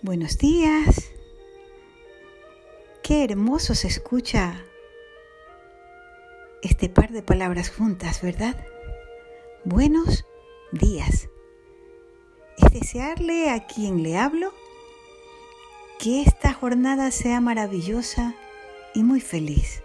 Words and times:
Buenos 0.00 0.38
días. 0.38 1.10
Qué 3.02 3.24
hermoso 3.24 3.74
se 3.74 3.88
escucha 3.88 4.64
este 6.62 6.88
par 6.88 7.10
de 7.10 7.20
palabras 7.20 7.68
juntas, 7.68 8.22
¿verdad? 8.22 8.64
Buenos 9.64 10.24
días. 10.70 11.28
Es 12.58 12.72
desearle 12.72 13.50
a 13.50 13.66
quien 13.66 14.04
le 14.04 14.16
hablo 14.16 14.54
que 15.98 16.22
esta 16.22 16.52
jornada 16.52 17.10
sea 17.10 17.40
maravillosa 17.40 18.36
y 18.94 19.02
muy 19.02 19.20
feliz. 19.20 19.82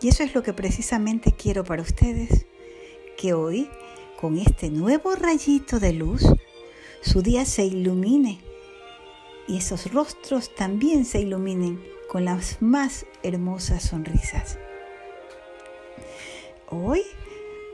Y 0.00 0.10
eso 0.10 0.22
es 0.22 0.32
lo 0.32 0.44
que 0.44 0.52
precisamente 0.52 1.32
quiero 1.32 1.64
para 1.64 1.82
ustedes, 1.82 2.46
que 3.16 3.32
hoy, 3.34 3.68
con 4.20 4.38
este 4.38 4.70
nuevo 4.70 5.16
rayito 5.16 5.80
de 5.80 5.92
luz, 5.92 6.22
su 7.00 7.20
día 7.22 7.44
se 7.46 7.64
ilumine 7.64 8.46
y 9.48 9.56
esos 9.56 9.90
rostros 9.92 10.54
también 10.54 11.06
se 11.06 11.20
iluminen 11.20 11.82
con 12.08 12.24
las 12.26 12.60
más 12.60 13.06
hermosas 13.22 13.82
sonrisas. 13.82 14.58
Hoy 16.70 17.02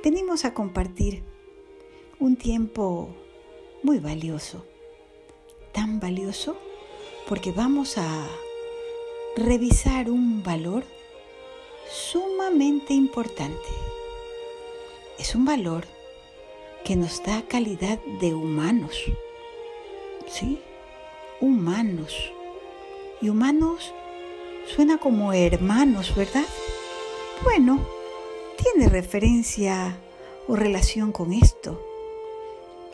venimos 0.03 0.45
a 0.45 0.55
compartir 0.55 1.25
un 2.21 2.37
tiempo 2.37 3.09
muy 3.83 3.99
valioso, 3.99 4.65
tan 5.73 5.99
valioso 5.99 6.57
porque 7.29 7.51
vamos 7.51 7.99
a 7.99 8.29
revisar 9.37 10.11
un 10.11 10.45
valor 10.45 10.85
sumamente 11.91 12.95
importante. 12.95 13.69
Es 15.19 15.35
un 15.35 15.45
valor 15.45 15.87
que 16.85 16.95
nos 16.95 17.23
da 17.25 17.43
calidad 17.49 17.99
de 18.21 18.33
humanos. 18.33 18.97
¿Sí? 20.29 20.61
Humanos. 21.45 22.33
Y 23.21 23.29
humanos 23.29 23.93
suena 24.75 24.97
como 24.97 25.33
hermanos, 25.35 26.15
¿verdad? 26.17 26.47
Bueno, 27.43 27.87
tiene 28.57 28.89
referencia 28.89 29.99
o 30.49 30.57
relación 30.57 31.13
con 31.13 31.35
esto. 31.35 31.85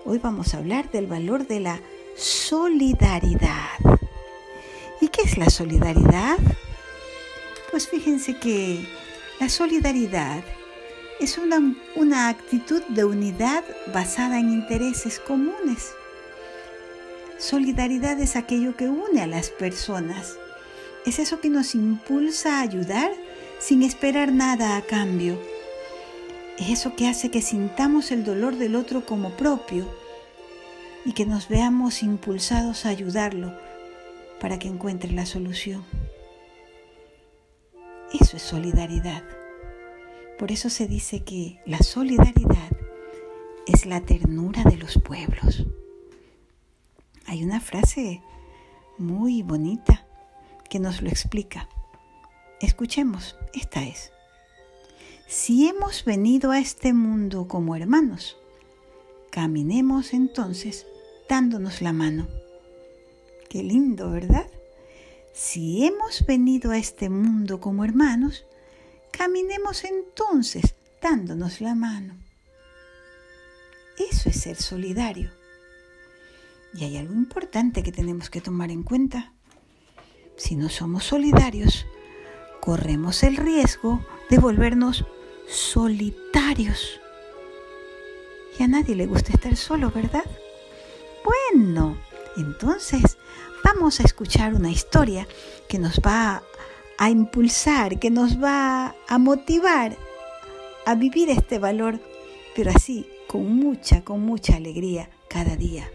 Hoy 0.04 0.18
vamos 0.18 0.52
a 0.52 0.58
hablar 0.58 0.90
del 0.90 1.06
valor 1.06 1.46
de 1.46 1.60
la 1.60 1.80
solidaridad. 2.16 3.78
¿Y 5.00 5.08
qué 5.08 5.22
es 5.22 5.38
la 5.38 5.48
solidaridad? 5.48 6.38
Pues 7.70 7.88
fíjense 7.88 8.38
que 8.40 8.84
la 9.38 9.48
solidaridad 9.48 10.42
es 11.20 11.38
una, 11.38 11.76
una 11.94 12.28
actitud 12.28 12.82
de 12.88 13.04
unidad 13.04 13.62
basada 13.94 14.40
en 14.40 14.50
intereses 14.50 15.20
comunes 15.20 15.94
Solidaridad 17.40 18.20
es 18.20 18.36
aquello 18.36 18.76
que 18.76 18.90
une 18.90 19.22
a 19.22 19.26
las 19.26 19.48
personas. 19.48 20.36
Es 21.06 21.18
eso 21.18 21.40
que 21.40 21.48
nos 21.48 21.74
impulsa 21.74 22.58
a 22.58 22.60
ayudar 22.60 23.10
sin 23.58 23.82
esperar 23.82 24.30
nada 24.30 24.76
a 24.76 24.82
cambio. 24.82 25.40
Es 26.58 26.68
eso 26.68 26.94
que 26.96 27.08
hace 27.08 27.30
que 27.30 27.40
sintamos 27.40 28.10
el 28.10 28.24
dolor 28.24 28.56
del 28.56 28.76
otro 28.76 29.06
como 29.06 29.30
propio 29.38 29.88
y 31.06 31.14
que 31.14 31.24
nos 31.24 31.48
veamos 31.48 32.02
impulsados 32.02 32.84
a 32.84 32.90
ayudarlo 32.90 33.58
para 34.38 34.58
que 34.58 34.68
encuentre 34.68 35.10
la 35.10 35.24
solución. 35.24 35.82
Eso 38.12 38.36
es 38.36 38.42
solidaridad. 38.42 39.24
Por 40.38 40.52
eso 40.52 40.68
se 40.68 40.86
dice 40.86 41.24
que 41.24 41.58
la 41.64 41.78
solidaridad 41.78 42.70
es 43.66 43.86
la 43.86 44.02
ternura 44.02 44.62
de 44.64 44.76
los 44.76 44.98
pueblos. 44.98 45.64
Hay 47.30 47.44
una 47.44 47.60
frase 47.60 48.22
muy 48.98 49.44
bonita 49.44 50.04
que 50.68 50.80
nos 50.80 51.00
lo 51.00 51.08
explica. 51.10 51.68
Escuchemos, 52.60 53.36
esta 53.54 53.84
es. 53.84 54.10
Si 55.28 55.68
hemos 55.68 56.04
venido 56.04 56.50
a 56.50 56.58
este 56.58 56.92
mundo 56.92 57.46
como 57.46 57.76
hermanos, 57.76 58.36
caminemos 59.30 60.12
entonces 60.12 60.88
dándonos 61.28 61.82
la 61.82 61.92
mano. 61.92 62.26
Qué 63.48 63.62
lindo, 63.62 64.10
¿verdad? 64.10 64.50
Si 65.32 65.86
hemos 65.86 66.26
venido 66.26 66.72
a 66.72 66.78
este 66.78 67.10
mundo 67.10 67.60
como 67.60 67.84
hermanos, 67.84 68.44
caminemos 69.12 69.84
entonces 69.84 70.74
dándonos 71.00 71.60
la 71.60 71.76
mano. 71.76 72.16
Eso 73.96 74.30
es 74.30 74.40
ser 74.40 74.56
solidario. 74.56 75.39
Y 76.74 76.84
hay 76.84 76.96
algo 76.96 77.14
importante 77.14 77.82
que 77.82 77.92
tenemos 77.92 78.30
que 78.30 78.40
tomar 78.40 78.70
en 78.70 78.82
cuenta. 78.82 79.32
Si 80.36 80.54
no 80.54 80.68
somos 80.68 81.04
solidarios, 81.04 81.86
corremos 82.60 83.22
el 83.22 83.36
riesgo 83.36 84.04
de 84.28 84.38
volvernos 84.38 85.04
solitarios. 85.48 87.00
Y 88.58 88.62
a 88.62 88.68
nadie 88.68 88.94
le 88.94 89.06
gusta 89.06 89.32
estar 89.32 89.56
solo, 89.56 89.90
¿verdad? 89.90 90.24
Bueno, 91.24 91.98
entonces 92.36 93.18
vamos 93.64 94.00
a 94.00 94.04
escuchar 94.04 94.54
una 94.54 94.70
historia 94.70 95.26
que 95.68 95.78
nos 95.78 96.00
va 96.00 96.42
a 96.98 97.10
impulsar, 97.10 97.98
que 97.98 98.10
nos 98.10 98.42
va 98.42 98.94
a 99.08 99.18
motivar 99.18 99.96
a 100.86 100.94
vivir 100.94 101.30
este 101.30 101.58
valor, 101.58 102.00
pero 102.54 102.70
así, 102.70 103.08
con 103.26 103.54
mucha, 103.56 104.02
con 104.04 104.20
mucha 104.20 104.56
alegría 104.56 105.10
cada 105.28 105.56
día. 105.56 105.90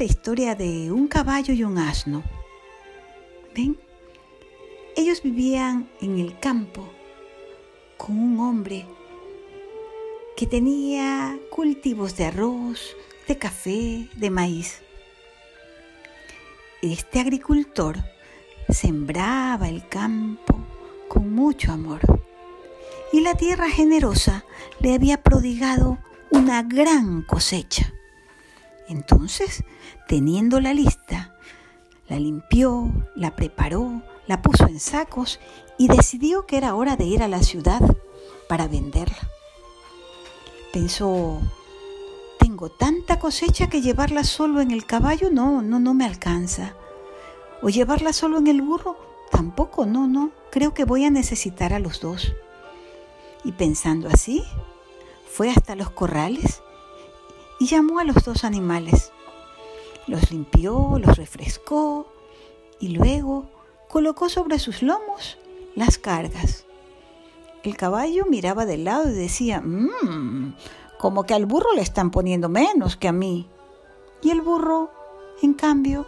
La 0.00 0.06
historia 0.06 0.54
de 0.54 0.90
un 0.90 1.08
caballo 1.08 1.52
y 1.52 1.62
un 1.62 1.76
asno. 1.76 2.22
¿Ven? 3.54 3.78
Ellos 4.96 5.22
vivían 5.22 5.90
en 6.00 6.18
el 6.18 6.38
campo 6.38 6.88
con 7.98 8.18
un 8.18 8.40
hombre 8.40 8.86
que 10.38 10.46
tenía 10.46 11.38
cultivos 11.50 12.16
de 12.16 12.24
arroz, 12.24 12.96
de 13.28 13.36
café, 13.36 14.08
de 14.16 14.30
maíz. 14.30 14.80
Este 16.80 17.20
agricultor 17.20 17.98
sembraba 18.70 19.68
el 19.68 19.86
campo 19.86 20.64
con 21.08 21.30
mucho 21.34 21.72
amor 21.72 22.00
y 23.12 23.20
la 23.20 23.34
tierra 23.34 23.68
generosa 23.68 24.46
le 24.80 24.94
había 24.94 25.22
prodigado 25.22 25.98
una 26.30 26.62
gran 26.62 27.20
cosecha. 27.20 27.89
Entonces, 28.90 29.62
teniendo 30.08 30.60
la 30.60 30.74
lista, 30.74 31.32
la 32.08 32.18
limpió, 32.18 32.90
la 33.14 33.36
preparó, 33.36 34.02
la 34.26 34.42
puso 34.42 34.66
en 34.66 34.80
sacos 34.80 35.38
y 35.78 35.86
decidió 35.86 36.44
que 36.44 36.56
era 36.56 36.74
hora 36.74 36.96
de 36.96 37.04
ir 37.04 37.22
a 37.22 37.28
la 37.28 37.40
ciudad 37.44 37.80
para 38.48 38.66
venderla. 38.66 39.30
Pensó, 40.72 41.40
tengo 42.40 42.68
tanta 42.68 43.20
cosecha 43.20 43.68
que 43.68 43.80
llevarla 43.80 44.24
solo 44.24 44.60
en 44.60 44.72
el 44.72 44.84
caballo 44.84 45.30
no, 45.30 45.62
no, 45.62 45.78
no 45.78 45.94
me 45.94 46.04
alcanza. 46.04 46.74
O 47.62 47.68
llevarla 47.68 48.12
solo 48.12 48.38
en 48.38 48.48
el 48.48 48.60
burro 48.60 48.96
tampoco, 49.30 49.86
no, 49.86 50.08
no. 50.08 50.32
Creo 50.50 50.74
que 50.74 50.84
voy 50.84 51.04
a 51.04 51.10
necesitar 51.10 51.72
a 51.72 51.78
los 51.78 52.00
dos. 52.00 52.32
Y 53.44 53.52
pensando 53.52 54.08
así, 54.08 54.42
fue 55.26 55.48
hasta 55.48 55.76
los 55.76 55.90
corrales 55.90 56.60
y 57.60 57.66
llamó 57.66 58.00
a 58.00 58.04
los 58.04 58.24
dos 58.24 58.42
animales. 58.42 59.12
Los 60.08 60.32
limpió, 60.32 60.98
los 60.98 61.16
refrescó 61.16 62.12
y 62.80 62.88
luego 62.88 63.48
colocó 63.88 64.28
sobre 64.28 64.58
sus 64.58 64.82
lomos 64.82 65.38
las 65.76 65.98
cargas. 65.98 66.64
El 67.62 67.76
caballo 67.76 68.24
miraba 68.28 68.64
de 68.64 68.78
lado 68.78 69.10
y 69.10 69.12
decía, 69.12 69.60
mmm, 69.60 70.54
como 70.98 71.24
que 71.24 71.34
al 71.34 71.44
burro 71.44 71.74
le 71.74 71.82
están 71.82 72.10
poniendo 72.10 72.48
menos 72.48 72.96
que 72.96 73.08
a 73.08 73.12
mí. 73.12 73.46
Y 74.22 74.30
el 74.30 74.40
burro, 74.40 74.90
en 75.42 75.52
cambio, 75.52 76.06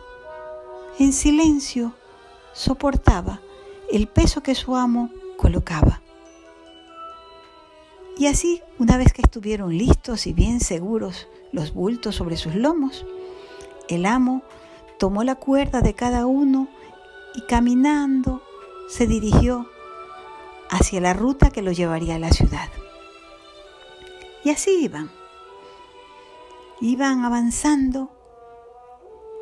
en 0.99 1.13
silencio, 1.13 1.93
soportaba 2.55 3.41
el 3.91 4.09
peso 4.09 4.43
que 4.43 4.55
su 4.55 4.75
amo 4.75 5.11
colocaba. 5.37 6.01
Y 8.19 8.27
así, 8.27 8.63
una 8.79 8.99
vez 8.99 9.13
que 9.13 9.23
estuvieron 9.23 9.77
listos 9.77 10.27
y 10.27 10.33
bien 10.33 10.61
seguros 10.61 11.29
los 11.51 11.73
bultos 11.73 12.15
sobre 12.17 12.37
sus 12.37 12.55
lomos, 12.55 13.07
el 13.89 14.07
amo 14.07 14.43
tomó 14.99 15.25
la 15.25 15.35
cuerda 15.37 15.81
de 15.81 15.95
cada 15.95 16.27
uno 16.27 16.69
y 17.35 17.43
caminando 17.43 18.43
se 18.89 19.07
dirigió 19.07 19.67
hacia 20.71 21.01
la 21.01 21.15
ruta 21.15 21.51
que 21.51 21.63
lo 21.63 21.73
llevaría 21.73 22.17
a 22.17 22.19
la 22.19 22.31
ciudad. 22.31 22.69
Y 24.45 24.51
así 24.51 24.85
iban. 24.85 25.11
Iban 26.81 27.25
avanzando 27.25 28.11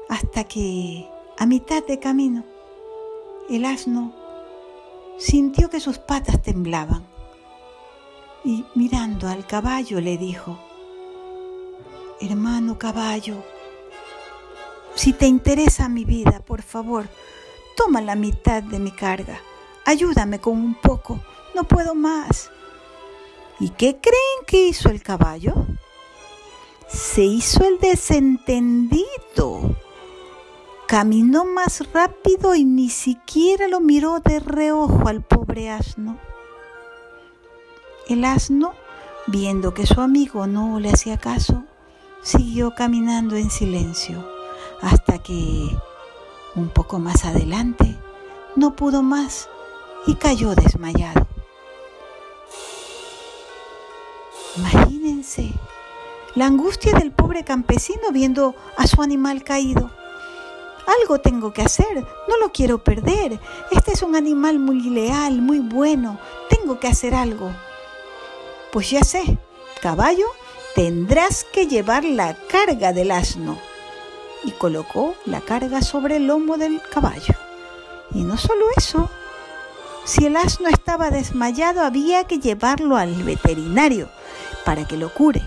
hasta 0.09 0.45
que 0.45 1.09
a 1.39 1.47
mitad 1.47 1.85
de 1.85 1.99
camino 1.99 2.45
el 3.49 3.65
asno 3.65 4.15
sintió 5.19 5.71
que 5.71 5.81
sus 5.81 5.99
patas 5.99 6.43
temblaban 6.43 7.10
y 8.45 8.65
mirando 8.75 9.29
al 9.29 9.47
caballo 9.47 10.01
le 10.01 10.17
dijo, 10.17 10.59
Hermano 12.21 12.79
caballo, 12.79 13.43
Si 14.95 15.13
te 15.13 15.27
interesa 15.27 15.89
mi 15.89 16.05
vida, 16.05 16.41
por 16.41 16.63
favor, 16.63 17.09
toma 17.77 18.01
la 18.01 18.17
mitad 18.17 18.63
de 18.63 18.79
mi 18.79 18.91
carga. 18.91 19.41
Ayúdame 19.87 20.41
con 20.41 20.59
un 20.59 20.75
poco. 20.75 21.21
No 21.55 21.65
puedo 21.65 21.95
más. 21.95 22.51
¿Y 23.59 23.71
qué 23.71 23.99
creen 24.01 24.45
que 24.47 24.69
hizo 24.69 24.91
el 24.91 25.03
caballo? 25.03 25.55
Se 26.89 27.23
hizo 27.23 27.65
el 27.65 27.79
desentendido. 27.79 29.77
Caminó 30.87 31.45
más 31.45 31.91
rápido 31.93 32.55
y 32.55 32.65
ni 32.65 32.91
siquiera 32.91 33.69
lo 33.69 33.81
miró 33.81 34.21
de 34.21 34.41
reojo 34.41 35.09
al 35.09 35.23
pobre 35.23 35.71
asno. 35.71 36.19
El 38.11 38.25
asno, 38.25 38.75
viendo 39.29 39.73
que 39.73 39.87
su 39.87 40.01
amigo 40.01 40.49
no 40.49 40.81
le 40.81 40.91
hacía 40.91 41.17
caso, 41.17 41.63
siguió 42.23 42.75
caminando 42.75 43.37
en 43.37 43.53
silencio 43.53 44.29
hasta 44.83 45.19
que, 45.19 45.71
un 46.57 46.71
poco 46.71 46.99
más 46.99 47.25
adelante, 47.25 47.97
no 48.57 48.75
pudo 48.75 49.05
más 49.05 49.49
y 50.09 50.17
cayó 50.17 50.57
desmayado. 50.57 51.25
Imagínense 54.57 55.53
la 56.35 56.47
angustia 56.47 56.93
del 56.95 57.13
pobre 57.13 57.45
campesino 57.45 58.11
viendo 58.11 58.57
a 58.77 58.89
su 58.89 59.03
animal 59.03 59.45
caído. 59.45 59.89
Algo 61.01 61.21
tengo 61.21 61.53
que 61.53 61.63
hacer, 61.63 62.05
no 62.29 62.39
lo 62.41 62.51
quiero 62.51 62.83
perder. 62.83 63.39
Este 63.71 63.93
es 63.93 64.03
un 64.03 64.17
animal 64.17 64.59
muy 64.59 64.81
leal, 64.81 65.41
muy 65.41 65.61
bueno. 65.61 66.19
Tengo 66.49 66.81
que 66.81 66.89
hacer 66.89 67.15
algo. 67.15 67.53
Pues 68.73 68.91
ya 68.91 69.03
sé, 69.03 69.39
caballo, 69.83 70.27
tendrás 70.75 71.45
que 71.45 71.67
llevar 71.67 72.05
la 72.05 72.37
carga 72.49 72.93
del 72.93 73.11
asno. 73.11 73.59
Y 74.45 74.53
colocó 74.53 75.15
la 75.27 75.41
carga 75.41 75.83
sobre 75.83 76.17
el 76.17 76.27
lomo 76.27 76.57
del 76.57 76.81
caballo. 76.81 77.35
Y 78.15 78.23
no 78.23 78.39
solo 78.39 78.65
eso, 78.77 79.11
si 80.05 80.27
el 80.27 80.37
asno 80.37 80.69
estaba 80.69 81.11
desmayado 81.11 81.83
había 81.83 82.25
que 82.25 82.39
llevarlo 82.39 82.97
al 82.97 83.15
veterinario 83.23 84.09
para 84.65 84.87
que 84.87 84.97
lo 84.97 85.13
cure. 85.13 85.43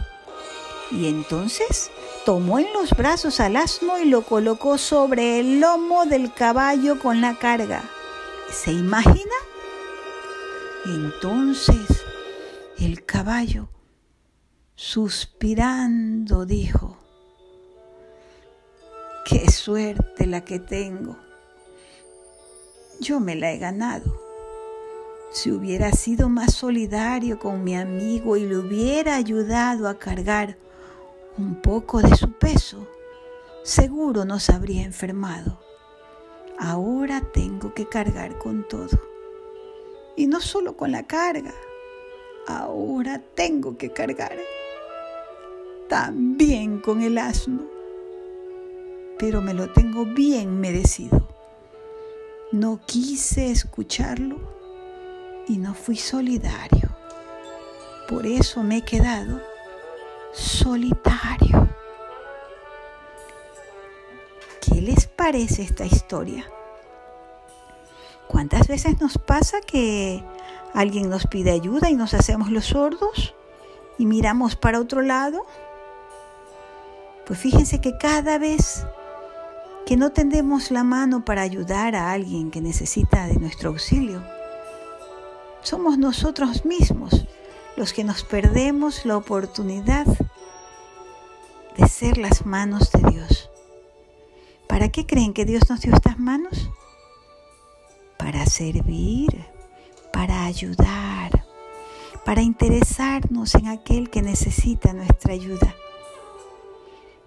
Y 0.91 1.07
entonces 1.07 1.91
tomó 2.25 2.59
en 2.59 2.71
los 2.73 2.91
brazos 2.91 3.39
al 3.39 3.55
asno 3.55 3.97
y 3.99 4.05
lo 4.05 4.21
colocó 4.21 4.77
sobre 4.77 5.39
el 5.39 5.59
lomo 5.59 6.05
del 6.05 6.33
caballo 6.33 6.99
con 6.99 7.19
la 7.21 7.35
carga. 7.35 7.83
¿Se 8.51 8.71
imagina? 8.71 9.33
Entonces 10.85 12.02
el 12.85 13.05
caballo, 13.05 13.69
suspirando, 14.75 16.45
dijo, 16.45 16.97
qué 19.25 19.49
suerte 19.51 20.25
la 20.25 20.43
que 20.43 20.59
tengo. 20.59 21.17
Yo 22.99 23.19
me 23.19 23.35
la 23.35 23.51
he 23.51 23.57
ganado. 23.57 24.19
Si 25.31 25.51
hubiera 25.51 25.91
sido 25.91 26.29
más 26.29 26.53
solidario 26.53 27.39
con 27.39 27.63
mi 27.63 27.75
amigo 27.75 28.37
y 28.37 28.45
le 28.45 28.57
hubiera 28.57 29.15
ayudado 29.15 29.87
a 29.87 29.97
cargar 29.97 30.57
un 31.37 31.61
poco 31.61 32.01
de 32.01 32.15
su 32.15 32.33
peso, 32.33 32.87
seguro 33.63 34.25
no 34.25 34.39
se 34.39 34.53
habría 34.53 34.83
enfermado. 34.83 35.59
Ahora 36.59 37.21
tengo 37.33 37.73
que 37.73 37.87
cargar 37.87 38.37
con 38.37 38.67
todo. 38.67 38.99
Y 40.15 40.27
no 40.27 40.39
solo 40.39 40.77
con 40.77 40.91
la 40.91 41.03
carga, 41.03 41.53
ahora 42.47 43.21
tengo 43.35 43.77
que 43.77 43.91
cargar 43.91 44.37
también 45.87 46.79
con 46.79 47.01
el 47.01 47.17
asno. 47.17 47.63
Pero 49.19 49.41
me 49.41 49.53
lo 49.53 49.71
tengo 49.71 50.05
bien 50.05 50.59
merecido. 50.59 51.27
No 52.51 52.81
quise 52.85 53.51
escucharlo 53.51 54.39
y 55.47 55.57
no 55.57 55.73
fui 55.73 55.95
solidario. 55.95 56.89
Por 58.07 58.25
eso 58.25 58.63
me 58.63 58.77
he 58.77 58.81
quedado 58.81 59.39
solitario. 60.31 61.69
¿Qué 64.61 64.81
les 64.81 65.07
parece 65.07 65.61
esta 65.61 65.85
historia? 65.85 66.49
¿Cuántas 68.27 68.67
veces 68.67 68.99
nos 68.99 69.17
pasa 69.19 69.61
que 69.61 70.23
alguien 70.73 71.09
nos 71.09 71.27
pide 71.27 71.51
ayuda 71.51 71.89
y 71.89 71.95
nos 71.95 72.13
hacemos 72.13 72.49
los 72.49 72.65
sordos 72.65 73.35
y 73.97 74.05
miramos 74.05 74.55
para 74.55 74.79
otro 74.79 75.01
lado? 75.01 75.45
Pues 77.25 77.39
fíjense 77.39 77.79
que 77.79 77.97
cada 77.97 78.37
vez 78.37 78.85
que 79.85 79.97
no 79.97 80.11
tendemos 80.11 80.71
la 80.71 80.83
mano 80.83 81.25
para 81.25 81.41
ayudar 81.41 81.95
a 81.95 82.11
alguien 82.11 82.51
que 82.51 82.61
necesita 82.61 83.27
de 83.27 83.35
nuestro 83.35 83.69
auxilio, 83.69 84.23
somos 85.61 85.97
nosotros 85.97 86.65
mismos 86.65 87.25
los 87.75 87.93
que 87.93 88.03
nos 88.03 88.23
perdemos 88.23 89.05
la 89.05 89.17
oportunidad 89.17 90.05
de 91.77 91.87
ser 91.87 92.17
las 92.17 92.45
manos 92.45 92.91
de 92.91 93.11
Dios. 93.11 93.49
¿Para 94.67 94.89
qué 94.89 95.05
creen 95.05 95.33
que 95.33 95.45
Dios 95.45 95.69
nos 95.69 95.81
dio 95.81 95.93
estas 95.93 96.19
manos? 96.19 96.69
Para 98.17 98.45
servir, 98.45 99.52
para 100.25 100.45
ayudar, 100.45 101.43
para 102.23 102.41
interesarnos 102.41 103.55
en 103.55 103.67
aquel 103.67 104.09
que 104.09 104.21
necesita 104.21 104.93
nuestra 104.93 105.33
ayuda. 105.33 105.75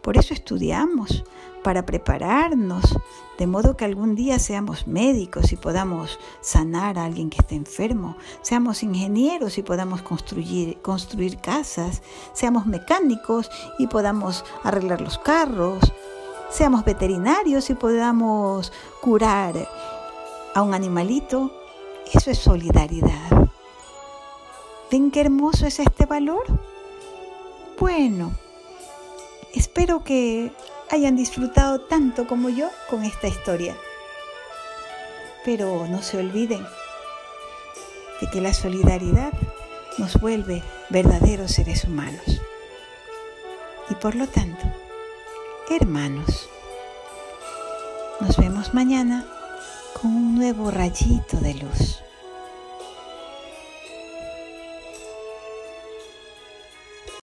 Por 0.00 0.16
eso 0.16 0.32
estudiamos, 0.32 1.22
para 1.62 1.84
prepararnos, 1.84 2.96
de 3.36 3.46
modo 3.46 3.76
que 3.76 3.84
algún 3.84 4.14
día 4.14 4.38
seamos 4.38 4.86
médicos 4.86 5.52
y 5.52 5.56
podamos 5.56 6.18
sanar 6.40 6.98
a 6.98 7.04
alguien 7.04 7.28
que 7.28 7.36
esté 7.36 7.54
enfermo, 7.54 8.16
seamos 8.40 8.82
ingenieros 8.82 9.58
y 9.58 9.62
podamos 9.62 10.00
construir, 10.00 10.80
construir 10.80 11.36
casas, 11.36 12.00
seamos 12.32 12.64
mecánicos 12.64 13.50
y 13.78 13.88
podamos 13.88 14.42
arreglar 14.64 15.02
los 15.02 15.18
carros, 15.18 15.92
seamos 16.48 16.82
veterinarios 16.86 17.68
y 17.68 17.74
podamos 17.74 18.72
curar 19.02 19.68
a 20.54 20.62
un 20.62 20.72
animalito. 20.72 21.65
Eso 22.12 22.30
es 22.30 22.38
solidaridad. 22.38 23.48
¿Ven 24.90 25.10
qué 25.10 25.20
hermoso 25.20 25.66
es 25.66 25.80
este 25.80 26.06
valor? 26.06 26.44
Bueno, 27.78 28.32
espero 29.52 30.04
que 30.04 30.52
hayan 30.90 31.16
disfrutado 31.16 31.80
tanto 31.80 32.26
como 32.26 32.48
yo 32.48 32.68
con 32.88 33.02
esta 33.02 33.26
historia. 33.26 33.76
Pero 35.44 35.86
no 35.88 36.02
se 36.02 36.18
olviden 36.18 36.64
de 38.20 38.30
que 38.30 38.40
la 38.40 38.54
solidaridad 38.54 39.32
nos 39.98 40.20
vuelve 40.20 40.62
verdaderos 40.90 41.52
seres 41.52 41.84
humanos. 41.84 42.40
Y 43.90 43.94
por 43.96 44.14
lo 44.14 44.26
tanto, 44.28 44.64
hermanos, 45.68 46.48
nos 48.20 48.36
vemos 48.36 48.74
mañana 48.74 49.26
con 50.00 50.14
un 50.14 50.34
nuevo 50.34 50.70
rayito 50.70 51.38
de 51.38 51.54
luz. 51.54 52.05